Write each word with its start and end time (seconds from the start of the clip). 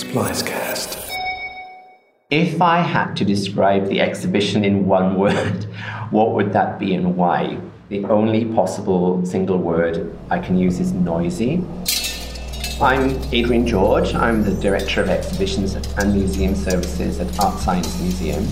Splicecast. 0.00 0.96
If 2.30 2.62
I 2.62 2.78
had 2.78 3.14
to 3.16 3.24
describe 3.24 3.86
the 3.86 4.00
exhibition 4.00 4.64
in 4.64 4.86
one 4.86 5.18
word, 5.24 5.64
what 6.10 6.32
would 6.32 6.54
that 6.54 6.78
be 6.78 6.94
and 6.94 7.16
why? 7.16 7.58
The 7.90 8.04
only 8.06 8.46
possible 8.46 9.24
single 9.26 9.58
word 9.58 10.16
I 10.30 10.38
can 10.38 10.56
use 10.56 10.80
is 10.80 10.92
noisy. 10.92 11.62
I'm 12.80 13.10
Adrian 13.30 13.66
George. 13.66 14.14
I'm 14.14 14.42
the 14.42 14.54
Director 14.54 15.02
of 15.02 15.10
Exhibitions 15.10 15.74
and 15.74 16.14
Museum 16.14 16.54
Services 16.54 17.20
at 17.20 17.38
Art 17.38 17.60
Science 17.60 18.00
Museum. 18.00 18.46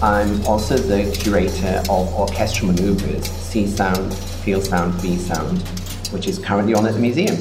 I'm 0.00 0.46
also 0.46 0.76
the 0.76 1.10
curator 1.18 1.82
of 1.90 2.14
orchestral 2.14 2.70
maneuvers, 2.70 3.28
see 3.28 3.66
sound, 3.66 4.14
feel 4.44 4.60
sound, 4.60 5.02
be 5.02 5.18
sound, 5.18 5.60
which 6.12 6.28
is 6.28 6.38
currently 6.38 6.74
on 6.74 6.86
at 6.86 6.94
the 6.94 7.00
museum. 7.00 7.36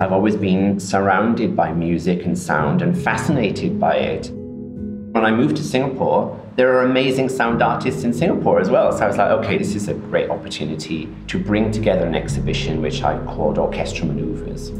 I've 0.00 0.12
always 0.12 0.36
been 0.36 0.78
surrounded 0.78 1.56
by 1.56 1.72
music 1.72 2.24
and 2.24 2.38
sound 2.38 2.82
and 2.82 2.96
fascinated 2.96 3.80
by 3.80 3.96
it. 3.96 4.30
When 4.30 5.24
I 5.24 5.32
moved 5.32 5.56
to 5.56 5.64
Singapore, 5.64 6.40
there 6.54 6.72
are 6.76 6.82
amazing 6.82 7.28
sound 7.28 7.62
artists 7.62 8.04
in 8.04 8.12
Singapore 8.12 8.60
as 8.60 8.70
well. 8.70 8.92
So 8.92 9.04
I 9.04 9.08
was 9.08 9.16
like, 9.16 9.30
okay, 9.32 9.58
this 9.58 9.74
is 9.74 9.88
a 9.88 9.94
great 9.94 10.30
opportunity 10.30 11.08
to 11.26 11.42
bring 11.42 11.72
together 11.72 12.06
an 12.06 12.14
exhibition 12.14 12.80
which 12.80 13.02
I 13.02 13.18
called 13.24 13.58
Orchestra 13.58 14.06
Maneuvers. 14.06 14.70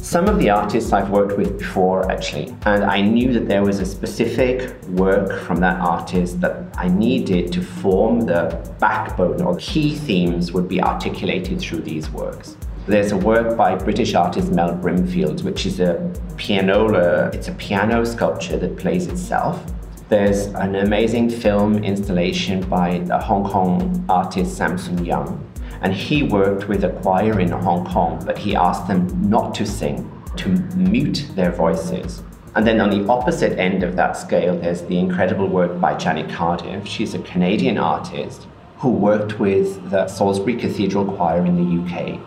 Some 0.00 0.26
of 0.26 0.38
the 0.38 0.50
artists 0.50 0.92
I've 0.92 1.10
worked 1.10 1.36
with 1.38 1.58
before, 1.58 2.10
actually, 2.10 2.54
and 2.66 2.82
I 2.82 3.00
knew 3.00 3.32
that 3.32 3.46
there 3.46 3.62
was 3.62 3.78
a 3.78 3.86
specific 3.86 4.80
work 4.88 5.40
from 5.42 5.60
that 5.60 5.80
artist 5.80 6.40
that 6.40 6.66
I 6.76 6.88
needed 6.88 7.52
to 7.52 7.62
form 7.62 8.22
the 8.22 8.60
backbone 8.80 9.40
or 9.40 9.56
key 9.58 9.94
themes 9.94 10.50
would 10.52 10.68
be 10.68 10.82
articulated 10.82 11.60
through 11.60 11.82
these 11.82 12.10
works. 12.10 12.56
There's 12.90 13.12
a 13.12 13.16
work 13.16 13.56
by 13.56 13.76
British 13.76 14.14
artist 14.14 14.50
Mel 14.50 14.74
Brimfield, 14.74 15.44
which 15.44 15.64
is 15.64 15.78
a 15.78 16.12
pianola. 16.36 16.98
Uh, 16.98 17.30
it's 17.32 17.46
a 17.46 17.52
piano 17.52 18.04
sculpture 18.04 18.56
that 18.56 18.76
plays 18.76 19.06
itself. 19.06 19.62
There's 20.08 20.46
an 20.46 20.74
amazing 20.74 21.30
film 21.30 21.84
installation 21.84 22.68
by 22.68 22.98
the 22.98 23.16
Hong 23.16 23.48
Kong 23.48 24.04
artist 24.08 24.56
Samson 24.56 25.04
Young. 25.04 25.40
And 25.82 25.94
he 25.94 26.24
worked 26.24 26.66
with 26.66 26.82
a 26.82 26.88
choir 26.88 27.38
in 27.38 27.52
Hong 27.52 27.86
Kong, 27.86 28.24
but 28.26 28.36
he 28.36 28.56
asked 28.56 28.88
them 28.88 29.06
not 29.30 29.54
to 29.54 29.64
sing, 29.64 30.10
to 30.38 30.48
mute 30.74 31.28
their 31.36 31.52
voices. 31.52 32.24
And 32.56 32.66
then 32.66 32.80
on 32.80 32.90
the 32.90 33.08
opposite 33.08 33.56
end 33.56 33.84
of 33.84 33.94
that 33.94 34.16
scale, 34.16 34.58
there's 34.58 34.82
the 34.82 34.98
incredible 34.98 35.46
work 35.46 35.80
by 35.80 35.94
Janet 35.94 36.28
Cardiff. 36.28 36.88
She's 36.88 37.14
a 37.14 37.20
Canadian 37.20 37.78
artist 37.78 38.48
who 38.78 38.90
worked 38.90 39.38
with 39.38 39.90
the 39.90 40.08
Salisbury 40.08 40.56
Cathedral 40.56 41.04
Choir 41.04 41.46
in 41.46 41.54
the 41.54 41.84
UK 41.84 42.20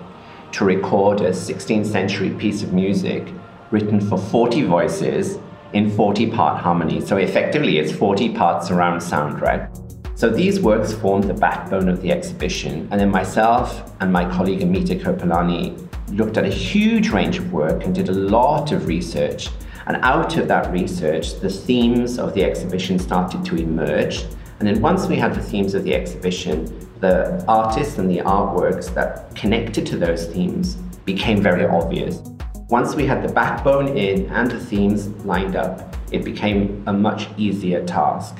to 0.53 0.65
record 0.65 1.21
a 1.21 1.31
16th 1.31 1.85
century 1.85 2.29
piece 2.29 2.63
of 2.63 2.73
music 2.73 3.27
written 3.71 3.99
for 3.99 4.17
40 4.17 4.63
voices 4.63 5.39
in 5.73 5.89
40 5.89 6.31
part 6.31 6.61
harmony. 6.61 7.01
So 7.01 7.17
effectively, 7.17 7.79
it's 7.79 7.91
40 7.91 8.33
parts 8.35 8.67
surround 8.67 9.01
sound, 9.01 9.41
right? 9.41 9.67
So 10.15 10.29
these 10.29 10.59
works 10.59 10.93
formed 10.93 11.23
the 11.23 11.33
backbone 11.33 11.89
of 11.89 12.01
the 12.01 12.11
exhibition. 12.11 12.87
And 12.91 13.01
then 13.01 13.09
myself 13.09 13.91
and 13.99 14.13
my 14.13 14.29
colleague 14.29 14.61
Amita 14.61 14.95
Kopalani 14.95 15.75
looked 16.11 16.37
at 16.37 16.45
a 16.45 16.49
huge 16.49 17.09
range 17.09 17.39
of 17.39 17.51
work 17.51 17.83
and 17.83 17.95
did 17.95 18.09
a 18.09 18.13
lot 18.13 18.71
of 18.71 18.87
research. 18.87 19.49
And 19.87 19.97
out 19.97 20.37
of 20.37 20.47
that 20.47 20.71
research, 20.71 21.39
the 21.39 21.49
themes 21.49 22.19
of 22.19 22.35
the 22.35 22.43
exhibition 22.43 22.99
started 22.99 23.43
to 23.45 23.55
emerge. 23.55 24.23
And 24.59 24.67
then 24.67 24.81
once 24.81 25.07
we 25.07 25.15
had 25.15 25.33
the 25.33 25.41
themes 25.41 25.73
of 25.73 25.83
the 25.83 25.95
exhibition, 25.95 26.82
the 27.03 27.43
artists 27.49 27.97
and 27.97 28.09
the 28.09 28.19
artworks 28.19 28.93
that 28.93 29.35
connected 29.35 29.85
to 29.85 29.97
those 29.97 30.25
themes 30.27 30.75
became 31.03 31.41
very 31.41 31.65
obvious. 31.65 32.21
Once 32.69 32.95
we 32.95 33.05
had 33.05 33.21
the 33.21 33.33
backbone 33.33 33.89
in 33.89 34.25
and 34.27 34.49
the 34.49 34.57
themes 34.57 35.09
lined 35.25 35.57
up, 35.57 35.97
it 36.13 36.23
became 36.23 36.81
a 36.87 36.93
much 36.93 37.27
easier 37.35 37.83
task. 37.85 38.37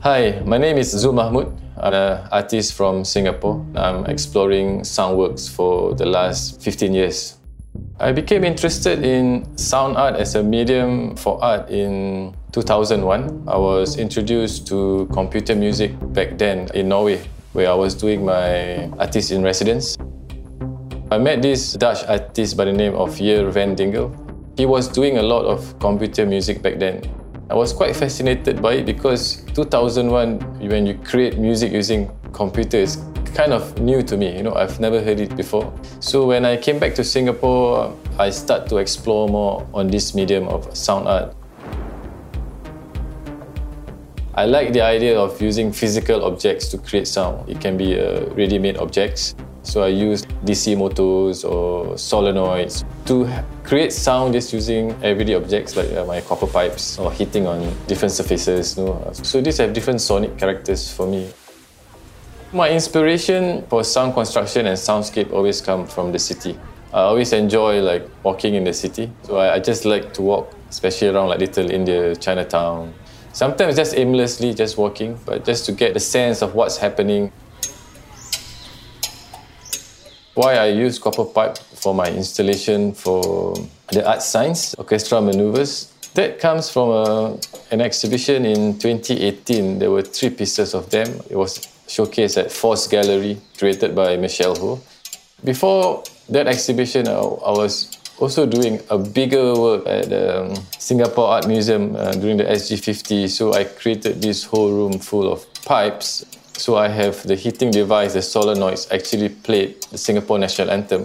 Hi, 0.00 0.42
my 0.44 0.58
name 0.58 0.76
is 0.76 0.94
Zul 0.94 1.14
Mahmod. 1.14 1.58
I'm 1.78 1.94
an 1.94 2.28
artist 2.30 2.74
from 2.74 3.02
Singapore. 3.02 3.64
I'm 3.74 4.04
exploring 4.04 4.82
soundworks 4.82 5.48
for 5.48 5.94
the 5.94 6.04
last 6.04 6.60
15 6.60 6.92
years. 6.92 7.38
I 8.00 8.10
became 8.10 8.42
interested 8.42 9.04
in 9.04 9.46
sound 9.56 9.96
art 9.96 10.16
as 10.16 10.34
a 10.34 10.42
medium 10.42 11.14
for 11.14 11.38
art 11.40 11.70
in 11.70 12.34
2001. 12.50 13.44
I 13.46 13.56
was 13.56 13.98
introduced 13.98 14.66
to 14.66 15.08
computer 15.12 15.54
music 15.54 15.92
back 16.12 16.36
then 16.36 16.66
in 16.74 16.88
Norway, 16.88 17.22
where 17.52 17.70
I 17.70 17.74
was 17.74 17.94
doing 17.94 18.24
my 18.24 18.90
artist 18.98 19.30
in 19.30 19.44
residence. 19.44 19.96
I 21.12 21.18
met 21.18 21.40
this 21.40 21.74
Dutch 21.74 22.02
artist 22.08 22.56
by 22.56 22.64
the 22.64 22.72
name 22.72 22.96
of 22.96 23.16
Jur 23.16 23.48
van 23.52 23.76
Dingel. 23.76 24.10
He 24.56 24.66
was 24.66 24.88
doing 24.88 25.18
a 25.18 25.22
lot 25.22 25.44
of 25.44 25.78
computer 25.78 26.26
music 26.26 26.62
back 26.62 26.80
then. 26.80 27.00
I 27.48 27.54
was 27.54 27.72
quite 27.72 27.94
fascinated 27.94 28.60
by 28.60 28.72
it 28.74 28.86
because 28.86 29.44
2001, 29.54 30.40
when 30.68 30.84
you 30.84 30.94
create 31.04 31.38
music 31.38 31.70
using 31.70 32.10
computers, 32.32 32.98
kind 33.34 33.52
of 33.52 33.78
new 33.80 34.02
to 34.02 34.16
me. 34.16 34.36
You 34.36 34.44
know, 34.44 34.54
I've 34.54 34.80
never 34.80 35.02
heard 35.02 35.20
it 35.20 35.36
before. 35.36 35.72
So 36.00 36.26
when 36.26 36.44
I 36.44 36.56
came 36.56 36.78
back 36.78 36.94
to 36.94 37.04
Singapore, 37.04 37.94
I 38.18 38.30
start 38.30 38.68
to 38.68 38.78
explore 38.78 39.28
more 39.28 39.66
on 39.74 39.88
this 39.88 40.14
medium 40.14 40.48
of 40.48 40.74
sound 40.76 41.08
art. 41.08 41.34
I 44.36 44.46
like 44.46 44.72
the 44.72 44.80
idea 44.80 45.18
of 45.18 45.40
using 45.40 45.72
physical 45.72 46.24
objects 46.24 46.68
to 46.68 46.78
create 46.78 47.06
sound. 47.06 47.48
It 47.48 47.60
can 47.60 47.76
be 47.76 48.00
uh, 48.00 48.26
ready-made 48.34 48.78
objects. 48.78 49.34
So 49.62 49.82
I 49.82 49.88
use 49.88 50.26
DC 50.44 50.76
motors 50.76 51.44
or 51.44 51.94
solenoids 51.94 52.84
to 53.06 53.28
create 53.62 53.92
sound 53.92 54.34
just 54.34 54.52
using 54.52 54.92
everyday 55.02 55.34
objects 55.34 55.76
like 55.76 55.90
uh, 55.92 56.04
my 56.04 56.20
copper 56.20 56.46
pipes 56.46 56.98
or 56.98 57.10
hitting 57.12 57.46
on 57.46 57.72
different 57.86 58.12
surfaces. 58.12 58.76
You 58.76 58.84
know? 58.86 59.10
So 59.12 59.40
these 59.40 59.58
have 59.58 59.72
different 59.72 60.00
sonic 60.00 60.36
characters 60.36 60.92
for 60.92 61.06
me. 61.06 61.30
My 62.54 62.70
inspiration 62.70 63.66
for 63.66 63.82
sound 63.82 64.14
construction 64.14 64.66
and 64.66 64.78
soundscape 64.78 65.32
always 65.32 65.60
come 65.60 65.88
from 65.88 66.12
the 66.12 66.20
city. 66.20 66.56
I 66.92 67.00
always 67.00 67.32
enjoy 67.32 67.80
like 67.80 68.08
walking 68.22 68.54
in 68.54 68.62
the 68.62 68.72
city. 68.72 69.10
So 69.24 69.38
I, 69.38 69.54
I 69.54 69.58
just 69.58 69.84
like 69.84 70.14
to 70.14 70.22
walk, 70.22 70.54
especially 70.70 71.08
around 71.08 71.30
like 71.30 71.40
Little 71.40 71.68
India, 71.68 72.14
Chinatown. 72.14 72.94
Sometimes 73.32 73.74
just 73.74 73.96
aimlessly, 73.96 74.54
just 74.54 74.78
walking, 74.78 75.18
but 75.26 75.44
just 75.44 75.66
to 75.66 75.72
get 75.72 75.94
the 75.94 75.98
sense 75.98 76.42
of 76.42 76.54
what's 76.54 76.76
happening. 76.76 77.32
Why 80.34 80.54
I 80.54 80.66
use 80.66 81.00
copper 81.00 81.24
pipe 81.24 81.58
for 81.58 81.92
my 81.92 82.06
installation 82.06 82.94
for 82.94 83.56
the 83.90 84.08
art 84.08 84.22
science 84.22 84.76
orchestra 84.76 85.20
maneuvers. 85.20 85.92
That 86.14 86.38
comes 86.38 86.70
from 86.70 86.90
a, 86.90 87.40
an 87.72 87.80
exhibition 87.80 88.46
in 88.46 88.78
2018. 88.78 89.80
There 89.80 89.90
were 89.90 90.02
three 90.02 90.30
pieces 90.30 90.72
of 90.72 90.90
them. 90.90 91.08
It 91.28 91.34
was 91.34 91.73
showcase 91.86 92.36
at 92.36 92.50
Force 92.50 92.86
Gallery, 92.86 93.40
created 93.58 93.94
by 93.94 94.16
Michelle 94.16 94.56
Ho. 94.56 94.80
Before 95.42 96.02
that 96.28 96.46
exhibition, 96.46 97.08
I, 97.08 97.12
I 97.12 97.50
was 97.52 97.98
also 98.18 98.46
doing 98.46 98.80
a 98.90 98.98
bigger 98.98 99.54
work 99.54 99.86
at 99.86 100.08
the 100.08 100.42
um, 100.42 100.54
Singapore 100.78 101.28
Art 101.28 101.46
Museum 101.46 101.96
uh, 101.96 102.12
during 102.12 102.36
the 102.36 102.44
SG50. 102.44 103.28
So 103.28 103.52
I 103.52 103.64
created 103.64 104.22
this 104.22 104.44
whole 104.44 104.70
room 104.70 104.98
full 104.98 105.30
of 105.30 105.46
pipes. 105.64 106.24
So 106.56 106.76
I 106.76 106.88
have 106.88 107.22
the 107.24 107.34
heating 107.34 107.70
device, 107.72 108.12
the 108.12 108.20
solenoids, 108.20 108.90
actually 108.92 109.28
played 109.28 109.82
the 109.90 109.98
Singapore 109.98 110.38
National 110.38 110.70
Anthem 110.70 111.04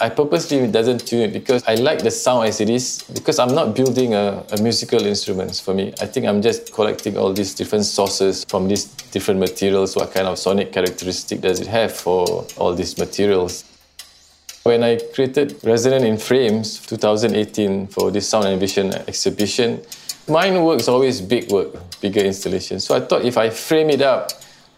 I 0.00 0.08
purposely 0.08 0.64
doesn't 0.68 1.06
tune 1.06 1.22
it 1.22 1.32
because 1.32 1.64
I 1.66 1.74
like 1.74 2.02
the 2.02 2.10
sound 2.12 2.46
as 2.46 2.60
it 2.60 2.70
is 2.70 3.02
because 3.12 3.40
I'm 3.40 3.52
not 3.52 3.74
building 3.74 4.14
a, 4.14 4.44
a 4.52 4.62
musical 4.62 5.04
instruments 5.04 5.58
for 5.58 5.74
me. 5.74 5.92
I 6.00 6.06
think 6.06 6.24
I'm 6.26 6.40
just 6.40 6.72
collecting 6.72 7.16
all 7.16 7.32
these 7.32 7.52
different 7.52 7.84
sources 7.84 8.44
from 8.44 8.68
these 8.68 8.84
different 9.10 9.40
materials. 9.40 9.96
What 9.96 10.12
kind 10.12 10.28
of 10.28 10.38
sonic 10.38 10.72
characteristic 10.72 11.40
does 11.40 11.58
it 11.58 11.66
have 11.66 11.92
for 11.92 12.46
all 12.56 12.74
these 12.74 12.96
materials? 12.96 13.64
When 14.62 14.84
I 14.84 14.98
created 15.14 15.58
Resonant 15.64 16.04
in 16.04 16.16
Frames 16.16 16.78
2018 16.86 17.88
for 17.88 18.12
this 18.12 18.28
Sound 18.28 18.46
and 18.46 18.60
Vision 18.60 18.94
exhibition, 18.94 19.80
mine 20.28 20.62
work 20.62 20.78
is 20.78 20.88
always 20.88 21.20
big 21.20 21.50
work, 21.50 21.74
bigger 22.00 22.20
installation. 22.20 22.78
So 22.78 22.94
I 22.94 23.00
thought 23.00 23.24
if 23.24 23.36
I 23.36 23.50
frame 23.50 23.90
it 23.90 24.02
up 24.02 24.30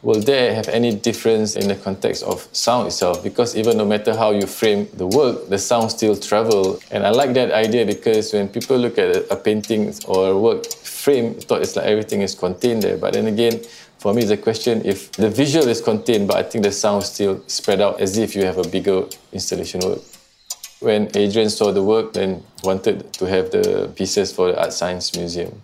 will 0.03 0.21
there 0.21 0.55
have 0.55 0.69
any 0.69 0.95
difference 0.95 1.57
in 1.57 1.69
the 1.69 1.75
context 1.75 2.23
of 2.23 2.49
sound 2.53 2.87
itself? 2.87 3.23
Because 3.23 3.57
even 3.57 3.77
no 3.77 3.85
matter 3.85 4.17
how 4.17 4.31
you 4.31 4.47
frame 4.47 4.89
the 4.95 5.07
work, 5.07 5.49
the 5.49 5.59
sound 5.59 5.91
still 5.91 6.17
travel. 6.17 6.81
And 6.91 7.07
I 7.07 7.11
like 7.11 7.35
that 7.35 7.53
idea 7.53 7.85
because 7.85 8.33
when 8.33 8.49
people 8.49 8.79
look 8.79 8.99
at 8.99 9.31
a 9.31 9.37
painting 9.37 9.95
or 10.07 10.29
a 10.29 10.39
work 10.39 10.67
frame, 10.67 11.35
thought 11.35 11.63
it's 11.63 11.77
like 11.77 11.87
everything 11.87 12.23
is 12.23 12.35
contained 12.35 12.83
there. 12.83 12.97
But 12.97 13.15
then 13.15 13.27
again, 13.27 13.61
for 13.99 14.15
me, 14.15 14.25
a 14.25 14.37
question 14.37 14.81
if 14.87 15.13
the 15.13 15.29
visual 15.29 15.69
is 15.69 15.83
contained, 15.83 16.29
but 16.29 16.39
I 16.39 16.43
think 16.43 16.65
the 16.65 16.73
sound 16.73 17.05
still 17.05 17.43
spread 17.47 17.83
out 17.83 18.01
as 18.01 18.17
if 18.17 18.35
you 18.35 18.45
have 18.47 18.57
a 18.57 18.67
bigger 18.67 19.05
installation 19.33 19.81
work. 19.81 20.01
When 20.81 21.11
Adrian 21.15 21.51
saw 21.51 21.73
the 21.73 21.83
work, 21.83 22.15
then 22.15 22.43
wanted 22.65 23.13
to 23.13 23.27
have 23.27 23.51
the 23.51 23.93
pieces 23.95 24.33
for 24.33 24.53
the 24.53 24.59
Art 24.59 24.73
Science 24.73 25.15
Museum. 25.15 25.61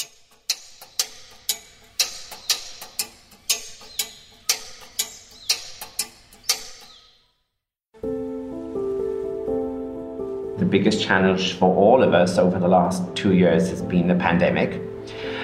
Biggest 10.66 11.02
challenge 11.02 11.54
for 11.54 11.74
all 11.74 12.02
of 12.02 12.12
us 12.14 12.38
over 12.38 12.58
the 12.58 12.68
last 12.68 13.02
two 13.14 13.34
years 13.34 13.70
has 13.70 13.82
been 13.82 14.08
the 14.08 14.14
pandemic. 14.14 14.82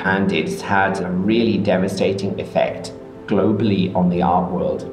And 0.04 0.32
it's 0.32 0.60
had 0.60 1.00
a 1.00 1.10
really 1.10 1.58
devastating 1.58 2.38
effect 2.40 2.92
globally 3.26 3.94
on 3.94 4.08
the 4.08 4.22
art 4.22 4.50
world. 4.50 4.88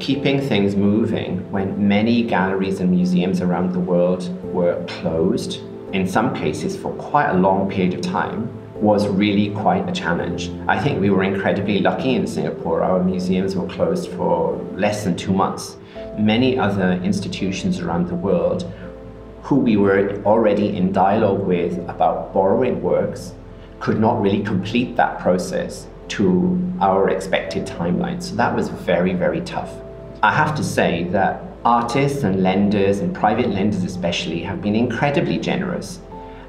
Keeping 0.00 0.40
things 0.40 0.76
moving 0.76 1.50
when 1.50 1.88
many 1.88 2.22
galleries 2.22 2.80
and 2.80 2.90
museums 2.90 3.40
around 3.40 3.72
the 3.72 3.80
world 3.80 4.28
were 4.52 4.84
closed, 4.86 5.60
in 5.92 6.06
some 6.06 6.34
cases 6.34 6.76
for 6.76 6.92
quite 6.94 7.30
a 7.30 7.34
long 7.34 7.70
period 7.70 7.94
of 7.94 8.00
time, 8.00 8.52
was 8.74 9.08
really 9.08 9.50
quite 9.54 9.88
a 9.88 9.92
challenge. 9.92 10.50
I 10.68 10.80
think 10.80 11.00
we 11.00 11.10
were 11.10 11.24
incredibly 11.24 11.80
lucky 11.80 12.14
in 12.14 12.26
Singapore. 12.26 12.82
Our 12.82 13.02
museums 13.02 13.56
were 13.56 13.66
closed 13.66 14.10
for 14.12 14.56
less 14.74 15.02
than 15.02 15.16
two 15.16 15.32
months. 15.32 15.76
Many 16.16 16.58
other 16.58 16.92
institutions 17.02 17.80
around 17.80 18.08
the 18.08 18.14
world 18.14 18.72
who 19.48 19.56
we 19.56 19.78
were 19.78 20.22
already 20.26 20.76
in 20.76 20.92
dialogue 20.92 21.40
with 21.40 21.78
about 21.88 22.34
borrowing 22.34 22.82
works 22.82 23.32
could 23.80 23.98
not 23.98 24.20
really 24.20 24.42
complete 24.42 24.94
that 24.94 25.18
process 25.18 25.86
to 26.06 26.60
our 26.82 27.08
expected 27.08 27.66
timeline. 27.66 28.22
So 28.22 28.34
that 28.36 28.54
was 28.54 28.68
very, 28.68 29.14
very 29.14 29.40
tough. 29.40 29.72
I 30.22 30.34
have 30.34 30.54
to 30.56 30.62
say 30.62 31.04
that 31.12 31.42
artists 31.64 32.24
and 32.24 32.42
lenders, 32.42 32.98
and 32.98 33.14
private 33.14 33.48
lenders 33.48 33.84
especially, 33.84 34.42
have 34.42 34.60
been 34.60 34.76
incredibly 34.76 35.38
generous 35.38 36.00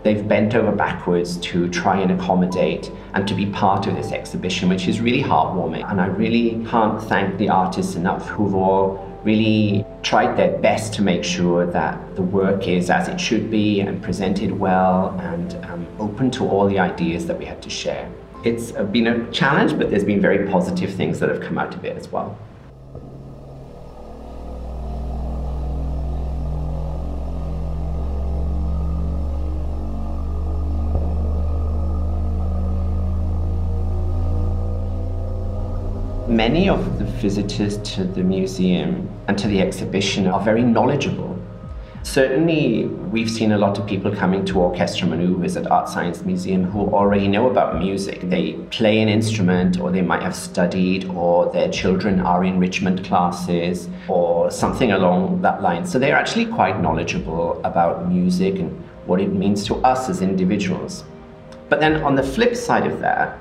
they've 0.04 0.28
bent 0.28 0.56
over 0.56 0.72
backwards 0.72 1.38
to 1.38 1.70
try 1.70 2.00
and 2.00 2.12
accommodate 2.12 2.92
and 3.14 3.28
to 3.28 3.34
be 3.34 3.46
part 3.48 3.88
of 3.88 3.96
this 3.96 4.12
exhibition, 4.12 4.70
which 4.70 4.88
is 4.88 5.02
really 5.02 5.22
heartwarming. 5.22 5.90
And 5.90 6.00
I 6.00 6.08
really 6.08 6.66
can't 6.70 7.02
thank 7.04 7.38
the 7.38 7.50
artists 7.50 7.96
enough 7.96 8.28
who've 8.30 8.56
all 8.56 9.09
really 9.24 9.86
tried 10.02 10.38
their 10.38 10.58
best 10.60 10.94
to 10.96 11.02
make 11.02 11.24
sure 11.24 11.66
that 11.66 12.16
the 12.16 12.22
work 12.22 12.68
is 12.68 12.90
as 12.90 13.08
it 13.08 13.20
should 13.20 13.52
be 13.52 13.82
and 13.82 14.02
presented 14.02 14.52
well 14.52 15.18
and 15.20 15.54
um, 15.66 15.88
open 16.00 16.32
to 16.32 16.48
all 16.48 16.68
the 16.68 16.80
ideas 16.80 17.26
that 17.28 17.38
we 17.38 17.46
had 17.46 17.62
to 17.62 17.70
share. 17.70 18.10
It's 18.46 18.72
been 18.72 19.08
a 19.08 19.30
challenge, 19.32 19.78
but 19.78 19.90
there's 19.90 20.06
been 20.06 20.22
very 20.22 20.50
positive 20.50 20.94
things 20.94 21.20
that 21.20 21.30
have 21.30 21.42
come 21.42 21.58
out 21.58 21.76
of 21.76 21.84
it 21.84 21.98
as 21.98 22.10
well. 22.10 22.38
Many 36.40 36.70
of 36.70 37.00
the 37.00 37.04
visitors 37.04 37.80
to 37.96 38.06
the 38.06 38.24
museum 38.24 39.10
and 39.28 39.38
to 39.38 39.50
the 39.50 39.60
exhibition 39.60 40.26
are 40.26 40.40
very 40.40 40.64
knowledgeable. 40.64 41.38
Certainly, 42.04 42.86
we've 43.12 43.30
seen 43.30 43.52
a 43.52 43.58
lot 43.58 43.78
of 43.78 43.86
people 43.86 44.16
coming 44.16 44.46
to 44.46 44.62
Orchestra 44.62 45.06
Manoeuvres 45.10 45.58
at 45.58 45.70
Art 45.70 45.90
Science 45.90 46.22
Museum 46.22 46.64
who 46.64 46.80
already 46.94 47.28
know 47.28 47.50
about 47.50 47.78
music. 47.78 48.22
They 48.30 48.54
play 48.72 49.02
an 49.02 49.10
instrument, 49.10 49.82
or 49.82 49.92
they 49.92 50.02
might 50.02 50.24
have 50.24 50.34
studied, 50.34 51.10
or 51.10 51.52
their 51.52 51.70
children 51.70 52.22
are 52.22 52.46
in 52.46 52.54
enrichment 52.54 53.04
classes, 53.04 53.90
or 54.08 54.50
something 54.50 54.94
along 54.94 55.42
that 55.42 55.62
line. 55.62 55.86
So 55.86 56.00
they're 56.00 56.16
actually 56.16 56.46
quite 56.46 56.80
knowledgeable 56.80 57.60
about 57.66 58.08
music 58.08 58.60
and 58.60 58.72
what 59.08 59.20
it 59.20 59.34
means 59.34 59.66
to 59.66 59.76
us 59.84 60.08
as 60.08 60.22
individuals. 60.22 61.04
But 61.68 61.82
then 61.82 62.02
on 62.02 62.16
the 62.16 62.24
flip 62.24 62.56
side 62.56 62.88
of 62.88 63.02
that, 63.02 63.38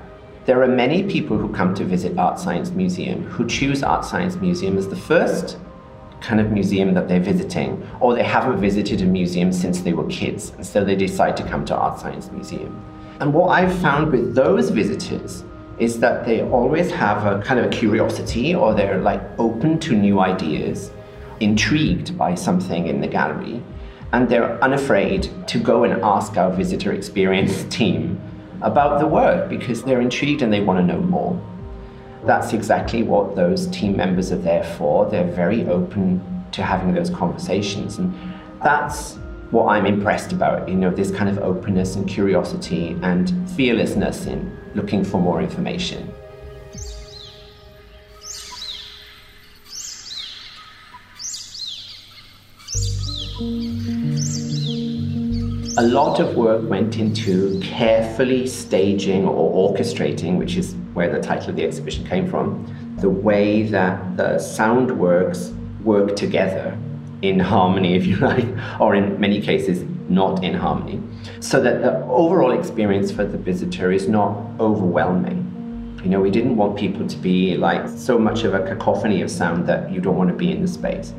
there 0.49 0.63
are 0.63 0.67
many 0.67 1.03
people 1.03 1.37
who 1.37 1.47
come 1.53 1.75
to 1.75 1.85
visit 1.85 2.17
Art 2.17 2.39
Science 2.39 2.71
Museum 2.71 3.23
who 3.25 3.45
choose 3.45 3.83
Art 3.83 4.03
Science 4.03 4.35
Museum 4.37 4.79
as 4.79 4.87
the 4.87 4.95
first 4.95 5.59
kind 6.21 6.41
of 6.41 6.51
museum 6.51 6.95
that 6.95 7.07
they're 7.07 7.19
visiting, 7.19 7.87
or 7.99 8.15
they 8.15 8.23
haven't 8.23 8.59
visited 8.59 8.99
a 9.03 9.05
museum 9.05 9.53
since 9.53 9.81
they 9.81 9.93
were 9.93 10.07
kids, 10.07 10.49
and 10.55 10.65
so 10.65 10.83
they 10.83 10.95
decide 10.95 11.37
to 11.37 11.43
come 11.43 11.65
to 11.65 11.75
Art 11.75 11.99
Science 11.99 12.31
Museum. 12.31 12.83
And 13.19 13.31
what 13.31 13.49
I've 13.49 13.79
found 13.79 14.11
with 14.11 14.33
those 14.33 14.71
visitors 14.71 15.43
is 15.77 15.99
that 15.99 16.25
they 16.25 16.41
always 16.41 16.89
have 16.89 17.27
a 17.27 17.43
kind 17.43 17.59
of 17.59 17.67
a 17.67 17.69
curiosity, 17.69 18.55
or 18.55 18.73
they're 18.73 18.97
like 18.97 19.21
open 19.37 19.79
to 19.81 19.95
new 19.95 20.19
ideas, 20.19 20.89
intrigued 21.41 22.17
by 22.17 22.33
something 22.33 22.87
in 22.87 23.01
the 23.01 23.07
gallery, 23.07 23.61
and 24.13 24.27
they're 24.27 24.59
unafraid 24.63 25.29
to 25.45 25.59
go 25.59 25.83
and 25.83 26.01
ask 26.01 26.37
our 26.37 26.51
visitor 26.51 26.91
experience 26.91 27.65
team 27.69 28.19
about 28.61 28.99
the 28.99 29.07
work 29.07 29.49
because 29.49 29.83
they're 29.83 30.01
intrigued 30.01 30.41
and 30.41 30.51
they 30.51 30.61
want 30.61 30.79
to 30.79 30.85
know 30.85 31.01
more. 31.01 31.39
That's 32.25 32.53
exactly 32.53 33.03
what 33.03 33.35
those 33.35 33.67
team 33.67 33.95
members 33.95 34.31
are 34.31 34.37
there 34.37 34.63
for. 34.63 35.09
They're 35.09 35.31
very 35.31 35.65
open 35.67 36.21
to 36.51 36.63
having 36.63 36.93
those 36.93 37.09
conversations. 37.09 37.97
And 37.97 38.13
that's 38.63 39.15
what 39.51 39.67
I'm 39.67 39.85
impressed 39.85 40.31
about, 40.31 40.67
you 40.67 40.75
know, 40.75 40.91
this 40.91 41.11
kind 41.11 41.29
of 41.29 41.39
openness 41.39 41.95
and 41.95 42.07
curiosity 42.07 42.97
and 43.01 43.49
fearlessness 43.51 44.25
in 44.25 44.55
looking 44.75 45.03
for 45.03 45.19
more 45.19 45.41
information. 45.41 46.13
A 55.79 55.83
lot 55.83 56.19
of 56.19 56.35
work 56.35 56.69
went 56.69 56.97
into 56.97 57.57
carefully 57.61 58.45
staging 58.45 59.25
or 59.25 59.71
orchestrating, 59.71 60.37
which 60.37 60.57
is 60.57 60.75
where 60.93 61.09
the 61.09 61.21
title 61.21 61.51
of 61.51 61.55
the 61.55 61.63
exhibition 61.63 62.05
came 62.05 62.29
from, 62.29 62.67
the 62.99 63.09
way 63.09 63.63
that 63.63 64.17
the 64.17 64.37
sound 64.39 64.91
works 64.99 65.53
work 65.85 66.17
together 66.17 66.77
in 67.21 67.39
harmony, 67.39 67.95
if 67.99 68.05
you 68.05 68.17
like, 68.17 68.45
or 68.81 68.93
in 68.93 69.17
many 69.21 69.39
cases, 69.39 69.85
not 70.09 70.43
in 70.43 70.53
harmony, 70.53 71.01
so 71.39 71.61
that 71.61 71.81
the 71.81 71.95
overall 72.07 72.51
experience 72.51 73.09
for 73.09 73.23
the 73.23 73.37
visitor 73.37 73.89
is 73.93 74.09
not 74.09 74.35
overwhelming. 74.59 75.45
You 76.03 76.09
know, 76.09 76.19
we 76.19 76.29
didn't 76.29 76.57
want 76.57 76.77
people 76.77 77.07
to 77.07 77.17
be 77.19 77.55
like 77.55 77.87
so 77.87 78.19
much 78.19 78.43
of 78.43 78.53
a 78.53 78.65
cacophony 78.65 79.21
of 79.21 79.31
sound 79.31 79.65
that 79.67 79.89
you 79.89 80.01
don't 80.01 80.17
want 80.17 80.29
to 80.29 80.35
be 80.35 80.51
in 80.51 80.61
the 80.61 80.67
space. 80.67 81.13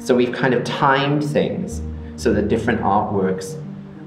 So 0.00 0.14
we've 0.14 0.32
kind 0.32 0.52
of 0.52 0.64
timed 0.64 1.24
things 1.24 1.80
so 2.16 2.34
that 2.34 2.48
different 2.48 2.82
artworks 2.82 3.58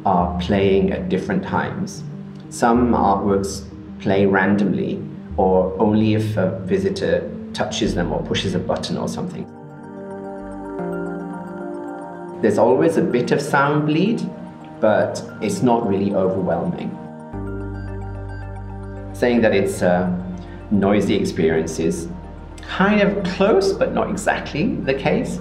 are 0.06 0.40
playing 0.40 0.92
at 0.92 1.10
different 1.10 1.44
times. 1.44 2.04
Some 2.50 2.92
artworks 2.94 3.66
play 4.00 4.26
randomly 4.26 5.04
or 5.38 5.76
only 5.82 6.14
if 6.14 6.38
a 6.38 6.60
visitor 6.60 7.30
touches 7.54 7.96
them 7.96 8.12
or 8.12 8.22
pushes 8.24 8.54
a 8.54 8.60
button 8.60 8.98
or 8.98 9.08
something. 9.08 9.46
There's 12.42 12.58
always 12.58 12.98
a 12.98 13.02
bit 13.02 13.32
of 13.32 13.42
sound 13.42 13.88
bleed, 13.88 14.22
but 14.80 15.24
it's 15.42 15.64
not 15.64 15.88
really 15.88 16.14
overwhelming. 16.14 16.92
Saying 19.14 19.42
that 19.42 19.56
it's 19.56 19.82
a 19.82 20.12
noisy 20.70 21.16
experience 21.16 21.80
is 21.80 22.08
kind 22.62 23.02
of 23.02 23.24
close, 23.24 23.74
but 23.74 23.94
not 23.94 24.10
exactly 24.10 24.76
the 24.76 24.94
case. 24.94 25.40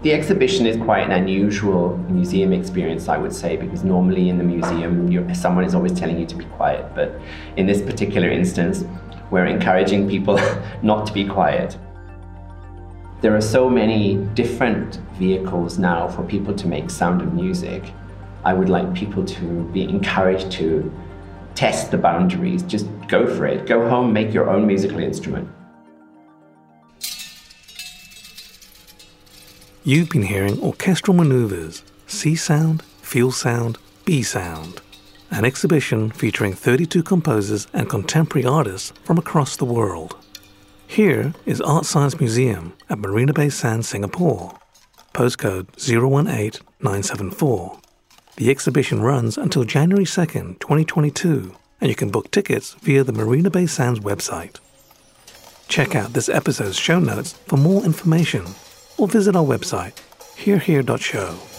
The 0.00 0.12
exhibition 0.12 0.64
is 0.64 0.76
quite 0.76 1.00
an 1.00 1.10
unusual 1.10 1.96
museum 2.08 2.52
experience, 2.52 3.08
I 3.08 3.18
would 3.18 3.32
say, 3.32 3.56
because 3.56 3.82
normally 3.82 4.28
in 4.28 4.38
the 4.38 4.44
museum, 4.44 5.34
someone 5.34 5.64
is 5.64 5.74
always 5.74 5.92
telling 5.92 6.20
you 6.20 6.26
to 6.26 6.36
be 6.36 6.44
quiet. 6.44 6.94
But 6.94 7.20
in 7.56 7.66
this 7.66 7.82
particular 7.82 8.30
instance, 8.30 8.84
we're 9.32 9.46
encouraging 9.46 10.08
people 10.08 10.38
not 10.82 11.04
to 11.08 11.12
be 11.12 11.26
quiet. 11.26 11.76
There 13.22 13.34
are 13.34 13.40
so 13.40 13.68
many 13.68 14.18
different 14.34 15.00
vehicles 15.14 15.78
now 15.78 16.06
for 16.06 16.22
people 16.22 16.54
to 16.54 16.68
make 16.68 16.90
sound 16.90 17.20
and 17.20 17.34
music. 17.34 17.92
I 18.44 18.54
would 18.54 18.68
like 18.68 18.94
people 18.94 19.24
to 19.24 19.64
be 19.72 19.82
encouraged 19.82 20.52
to 20.52 20.92
test 21.56 21.90
the 21.90 21.98
boundaries. 21.98 22.62
Just 22.62 22.86
go 23.08 23.26
for 23.26 23.46
it. 23.46 23.66
Go 23.66 23.88
home, 23.88 24.12
make 24.12 24.32
your 24.32 24.48
own 24.48 24.64
musical 24.64 25.00
instrument. 25.00 25.48
You've 29.84 30.10
been 30.10 30.22
hearing 30.22 30.60
orchestral 30.60 31.16
maneuvers, 31.16 31.84
see 32.08 32.34
sound, 32.34 32.82
feel 33.00 33.30
sound, 33.30 33.78
be 34.04 34.22
sound, 34.22 34.80
an 35.30 35.44
exhibition 35.44 36.10
featuring 36.10 36.52
32 36.52 37.04
composers 37.04 37.68
and 37.72 37.88
contemporary 37.88 38.44
artists 38.44 38.92
from 39.04 39.18
across 39.18 39.56
the 39.56 39.64
world. 39.64 40.16
Here 40.88 41.32
is 41.46 41.60
Art 41.60 41.86
Science 41.86 42.18
Museum 42.18 42.72
at 42.90 42.98
Marina 42.98 43.32
Bay 43.32 43.50
Sands, 43.50 43.88
Singapore, 43.88 44.58
postcode 45.14 45.68
018974. 45.78 47.78
The 48.36 48.50
exhibition 48.50 49.00
runs 49.00 49.38
until 49.38 49.62
January 49.62 50.04
2nd, 50.04 50.58
2022, 50.58 51.54
and 51.80 51.88
you 51.88 51.94
can 51.94 52.10
book 52.10 52.32
tickets 52.32 52.74
via 52.82 53.04
the 53.04 53.12
Marina 53.12 53.48
Bay 53.48 53.66
Sands 53.66 54.00
website. 54.00 54.56
Check 55.68 55.94
out 55.94 56.14
this 56.14 56.28
episode's 56.28 56.76
show 56.76 56.98
notes 56.98 57.34
for 57.46 57.56
more 57.56 57.84
information 57.84 58.44
or 58.98 59.08
visit 59.08 59.36
our 59.36 59.44
website, 59.44 59.98
herehere.show. 60.36 61.57